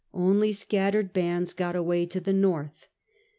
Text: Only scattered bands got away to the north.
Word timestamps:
Only 0.15 0.51
scattered 0.51 1.13
bands 1.13 1.53
got 1.53 1.75
away 1.75 2.07
to 2.07 2.19
the 2.19 2.33
north. 2.33 2.87